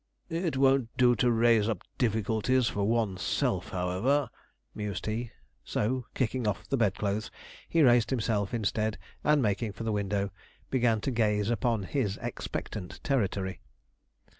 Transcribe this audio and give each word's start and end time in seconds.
'It 0.29 0.57
won't 0.57 0.89
do 0.97 1.15
to 1.15 1.31
raise 1.31 1.69
up 1.69 1.83
difficulties 1.99 2.65
for 2.67 2.85
one's 2.87 3.21
self, 3.21 3.69
however,' 3.69 4.31
mused 4.73 5.05
he; 5.05 5.29
so, 5.63 6.07
kicking 6.15 6.47
off 6.47 6.67
the 6.69 6.75
bedclothes, 6.75 7.29
he 7.69 7.83
raised 7.83 8.09
himself 8.09 8.51
instead, 8.51 8.97
and 9.23 9.43
making 9.43 9.71
for 9.71 9.87
a 9.87 9.91
window, 9.91 10.31
began 10.71 10.99
to 11.01 11.11
gaze 11.11 11.51
upon 11.51 11.83
his 11.83 12.17
expectant 12.23 12.99
territory. 13.03 13.61